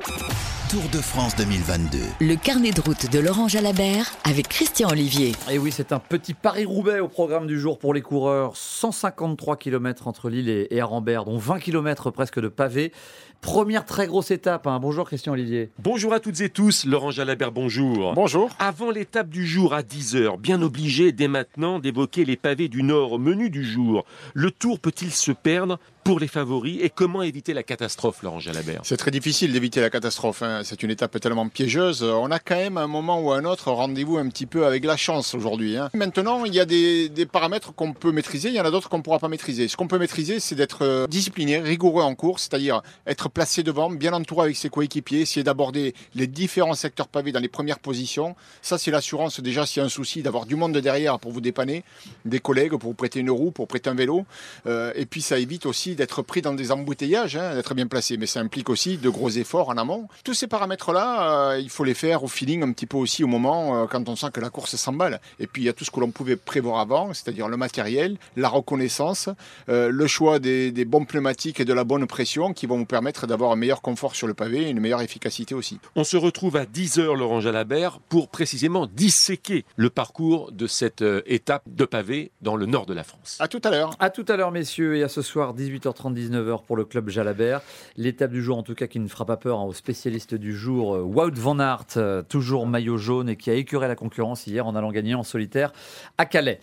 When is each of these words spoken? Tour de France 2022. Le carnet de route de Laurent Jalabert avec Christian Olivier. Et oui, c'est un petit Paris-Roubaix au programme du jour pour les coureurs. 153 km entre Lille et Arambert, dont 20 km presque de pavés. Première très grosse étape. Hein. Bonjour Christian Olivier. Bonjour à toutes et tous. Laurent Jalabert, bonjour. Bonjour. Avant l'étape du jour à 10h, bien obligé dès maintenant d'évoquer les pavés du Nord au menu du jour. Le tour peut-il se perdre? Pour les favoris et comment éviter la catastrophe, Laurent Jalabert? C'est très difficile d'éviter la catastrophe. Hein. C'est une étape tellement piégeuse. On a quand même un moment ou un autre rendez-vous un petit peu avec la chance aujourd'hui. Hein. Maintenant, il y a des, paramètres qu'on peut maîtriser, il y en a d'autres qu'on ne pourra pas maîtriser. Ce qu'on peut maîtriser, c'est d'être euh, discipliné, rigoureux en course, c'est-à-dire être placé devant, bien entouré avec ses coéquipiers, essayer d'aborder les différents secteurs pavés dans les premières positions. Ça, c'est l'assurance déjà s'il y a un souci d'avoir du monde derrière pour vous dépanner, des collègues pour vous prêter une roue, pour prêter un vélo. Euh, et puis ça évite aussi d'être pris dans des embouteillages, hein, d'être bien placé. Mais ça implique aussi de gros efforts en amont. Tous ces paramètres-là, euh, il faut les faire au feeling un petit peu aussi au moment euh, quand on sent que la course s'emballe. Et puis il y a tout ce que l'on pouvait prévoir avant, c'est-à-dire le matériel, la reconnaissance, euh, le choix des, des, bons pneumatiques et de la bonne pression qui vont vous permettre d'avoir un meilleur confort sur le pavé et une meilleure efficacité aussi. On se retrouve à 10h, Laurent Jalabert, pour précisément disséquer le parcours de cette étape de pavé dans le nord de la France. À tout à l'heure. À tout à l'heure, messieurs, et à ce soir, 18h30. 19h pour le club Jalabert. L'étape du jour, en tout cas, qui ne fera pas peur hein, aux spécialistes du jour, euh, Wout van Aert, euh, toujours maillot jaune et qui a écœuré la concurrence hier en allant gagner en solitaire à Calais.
Tour 0.00 0.82
de 0.92 0.98
France 0.98 1.36
2022. 1.36 1.98
Le 2.20 2.34
carnet 2.36 2.70
de 2.70 2.80
route 2.80 3.10
de 3.10 3.18
Laurent 3.18 3.48
Jalabert 3.48 4.12
avec 4.24 4.48
Christian 4.48 4.88
Olivier. 4.90 5.32
Et 5.50 5.58
oui, 5.58 5.72
c'est 5.72 5.92
un 5.92 5.98
petit 5.98 6.32
Paris-Roubaix 6.32 7.00
au 7.00 7.08
programme 7.08 7.46
du 7.46 7.58
jour 7.60 7.78
pour 7.78 7.92
les 7.92 8.00
coureurs. 8.00 8.56
153 8.56 9.56
km 9.56 10.06
entre 10.06 10.30
Lille 10.30 10.48
et 10.70 10.80
Arambert, 10.80 11.24
dont 11.24 11.36
20 11.38 11.58
km 11.58 12.10
presque 12.10 12.40
de 12.40 12.48
pavés. 12.48 12.92
Première 13.40 13.84
très 13.84 14.06
grosse 14.06 14.30
étape. 14.30 14.66
Hein. 14.66 14.78
Bonjour 14.80 15.06
Christian 15.06 15.32
Olivier. 15.32 15.70
Bonjour 15.78 16.12
à 16.12 16.20
toutes 16.20 16.40
et 16.40 16.50
tous. 16.50 16.84
Laurent 16.84 17.10
Jalabert, 17.10 17.52
bonjour. 17.52 18.12
Bonjour. 18.14 18.50
Avant 18.58 18.90
l'étape 18.90 19.28
du 19.28 19.46
jour 19.46 19.74
à 19.74 19.82
10h, 19.82 20.38
bien 20.38 20.62
obligé 20.62 21.10
dès 21.12 21.28
maintenant 21.28 21.78
d'évoquer 21.78 22.24
les 22.24 22.36
pavés 22.36 22.68
du 22.68 22.82
Nord 22.82 23.12
au 23.12 23.18
menu 23.18 23.50
du 23.50 23.64
jour. 23.64 24.04
Le 24.34 24.50
tour 24.50 24.78
peut-il 24.78 25.10
se 25.10 25.32
perdre? 25.32 25.78
Pour 26.04 26.20
les 26.20 26.28
favoris 26.28 26.78
et 26.82 26.90
comment 26.90 27.22
éviter 27.22 27.54
la 27.54 27.62
catastrophe, 27.62 28.22
Laurent 28.22 28.40
Jalabert? 28.40 28.80
C'est 28.84 28.96
très 28.96 29.10
difficile 29.10 29.52
d'éviter 29.52 29.80
la 29.80 29.90
catastrophe. 29.90 30.42
Hein. 30.42 30.62
C'est 30.64 30.82
une 30.82 30.90
étape 30.90 31.20
tellement 31.20 31.48
piégeuse. 31.48 32.02
On 32.02 32.30
a 32.30 32.38
quand 32.38 32.56
même 32.56 32.78
un 32.78 32.86
moment 32.86 33.20
ou 33.20 33.32
un 33.32 33.44
autre 33.44 33.70
rendez-vous 33.70 34.18
un 34.18 34.28
petit 34.28 34.46
peu 34.46 34.66
avec 34.66 34.84
la 34.84 34.96
chance 34.96 35.34
aujourd'hui. 35.34 35.76
Hein. 35.76 35.90
Maintenant, 35.94 36.44
il 36.44 36.54
y 36.54 36.60
a 36.60 36.64
des, 36.64 37.10
paramètres 37.30 37.74
qu'on 37.74 37.92
peut 37.92 38.12
maîtriser, 38.12 38.48
il 38.48 38.54
y 38.54 38.60
en 38.60 38.64
a 38.64 38.70
d'autres 38.70 38.88
qu'on 38.88 38.98
ne 38.98 39.02
pourra 39.02 39.18
pas 39.18 39.28
maîtriser. 39.28 39.68
Ce 39.68 39.76
qu'on 39.76 39.86
peut 39.86 39.98
maîtriser, 39.98 40.40
c'est 40.40 40.54
d'être 40.54 40.82
euh, 40.82 41.06
discipliné, 41.06 41.58
rigoureux 41.58 42.02
en 42.02 42.14
course, 42.14 42.42
c'est-à-dire 42.42 42.82
être 43.06 43.28
placé 43.28 43.62
devant, 43.62 43.90
bien 43.90 44.12
entouré 44.12 44.44
avec 44.44 44.56
ses 44.56 44.70
coéquipiers, 44.70 45.20
essayer 45.20 45.44
d'aborder 45.44 45.94
les 46.14 46.26
différents 46.26 46.74
secteurs 46.74 47.08
pavés 47.08 47.32
dans 47.32 47.40
les 47.40 47.48
premières 47.48 47.78
positions. 47.78 48.34
Ça, 48.62 48.78
c'est 48.78 48.90
l'assurance 48.90 49.40
déjà 49.40 49.66
s'il 49.66 49.80
y 49.80 49.82
a 49.82 49.86
un 49.86 49.90
souci 49.90 50.22
d'avoir 50.22 50.46
du 50.46 50.56
monde 50.56 50.76
derrière 50.76 51.18
pour 51.18 51.30
vous 51.32 51.40
dépanner, 51.40 51.84
des 52.24 52.40
collègues 52.40 52.70
pour 52.70 52.90
vous 52.90 52.94
prêter 52.94 53.20
une 53.20 53.30
roue, 53.30 53.50
pour 53.50 53.68
prêter 53.68 53.90
un 53.90 53.94
vélo. 53.94 54.24
Euh, 54.66 54.92
et 54.94 55.06
puis 55.06 55.22
ça 55.22 55.38
évite 55.38 55.66
aussi 55.66 55.89
d'être 55.94 56.22
pris 56.22 56.42
dans 56.42 56.54
des 56.54 56.72
embouteillages, 56.72 57.36
hein, 57.36 57.54
d'être 57.54 57.74
bien 57.74 57.86
placé. 57.86 58.16
Mais 58.16 58.26
ça 58.26 58.40
implique 58.40 58.68
aussi 58.68 58.98
de 58.98 59.08
gros 59.08 59.30
efforts 59.30 59.68
en 59.68 59.76
amont. 59.76 60.08
Tous 60.24 60.34
ces 60.34 60.46
paramètres-là, 60.46 61.50
euh, 61.52 61.60
il 61.60 61.70
faut 61.70 61.84
les 61.84 61.94
faire 61.94 62.24
au 62.24 62.28
feeling 62.28 62.62
un 62.62 62.72
petit 62.72 62.86
peu 62.86 62.96
aussi 62.96 63.24
au 63.24 63.26
moment 63.26 63.82
euh, 63.82 63.86
quand 63.86 64.08
on 64.08 64.16
sent 64.16 64.28
que 64.32 64.40
la 64.40 64.50
course 64.50 64.76
s'emballe. 64.76 65.20
Et 65.38 65.46
puis 65.46 65.62
il 65.62 65.66
y 65.66 65.68
a 65.68 65.72
tout 65.72 65.84
ce 65.84 65.90
que 65.90 66.00
l'on 66.00 66.10
pouvait 66.10 66.36
prévoir 66.36 66.78
avant, 66.78 67.12
c'est-à-dire 67.12 67.48
le 67.48 67.56
matériel, 67.56 68.16
la 68.36 68.48
reconnaissance, 68.48 69.28
euh, 69.68 69.90
le 69.90 70.06
choix 70.06 70.38
des, 70.38 70.72
des, 70.72 70.84
bons 70.84 71.04
pneumatiques 71.04 71.60
et 71.60 71.64
de 71.64 71.72
la 71.72 71.84
bonne 71.84 72.06
pression 72.06 72.52
qui 72.52 72.66
vont 72.66 72.78
vous 72.78 72.86
permettre 72.86 73.26
d'avoir 73.26 73.52
un 73.52 73.56
meilleur 73.56 73.82
confort 73.82 74.14
sur 74.14 74.26
le 74.26 74.34
pavé 74.34 74.62
et 74.62 74.70
une 74.70 74.80
meilleure 74.80 75.02
efficacité 75.02 75.54
aussi. 75.54 75.78
On 75.96 76.04
se 76.04 76.16
retrouve 76.16 76.56
à 76.56 76.64
10h, 76.64 77.16
Laurent 77.16 77.40
Jalabert, 77.40 78.00
pour 78.08 78.28
précisément 78.28 78.86
disséquer 78.86 79.64
le 79.76 79.90
parcours 79.90 80.52
de 80.52 80.66
cette 80.66 81.04
étape 81.26 81.62
de 81.66 81.84
pavé 81.84 82.30
dans 82.40 82.56
le 82.56 82.66
nord 82.66 82.86
de 82.86 82.94
la 82.94 83.04
France. 83.04 83.36
À 83.40 83.48
tout 83.48 83.60
à 83.64 83.70
l'heure. 83.70 83.90
À 83.98 84.10
tout 84.10 84.24
à 84.28 84.36
l'heure, 84.36 84.50
messieurs, 84.50 84.96
et 84.96 85.02
à 85.02 85.08
ce 85.08 85.22
soir, 85.22 85.54
18h30. 85.80 86.20
19h 86.20 86.64
pour 86.64 86.76
le 86.76 86.84
club 86.84 87.08
Jalabert. 87.08 87.62
L'étape 87.96 88.30
du 88.30 88.42
jour, 88.42 88.58
en 88.58 88.62
tout 88.62 88.74
cas, 88.74 88.86
qui 88.86 89.00
ne 89.00 89.08
fera 89.08 89.24
pas 89.24 89.36
peur 89.36 89.58
hein, 89.58 89.64
aux 89.64 89.72
spécialistes 89.72 90.34
du 90.34 90.54
jour, 90.54 90.94
euh, 90.94 91.02
Wout 91.02 91.34
van 91.34 91.58
Aert, 91.58 91.86
euh, 91.96 92.22
toujours 92.22 92.66
maillot 92.66 92.98
jaune 92.98 93.28
et 93.28 93.36
qui 93.36 93.50
a 93.50 93.54
écœuré 93.54 93.88
la 93.88 93.96
concurrence 93.96 94.46
hier 94.46 94.66
en 94.66 94.74
allant 94.74 94.90
gagner 94.90 95.14
en 95.14 95.22
solitaire 95.22 95.72
à 96.18 96.26
Calais. 96.26 96.58